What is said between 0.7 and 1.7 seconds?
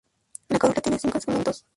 tiene cinco segmentos.